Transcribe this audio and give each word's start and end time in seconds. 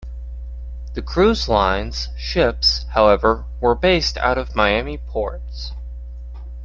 The 0.95 1.03
cruise 1.03 1.47
line's 1.47 2.09
ships, 2.17 2.87
however, 2.93 3.45
were 3.59 3.75
based 3.75 4.17
out 4.17 4.39
of 4.39 4.55
Miami 4.55 4.97
ports. 4.97 5.73